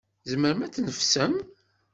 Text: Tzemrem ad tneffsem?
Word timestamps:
Tzemrem 0.23 0.61
ad 0.65 0.71
tneffsem? 0.73 1.33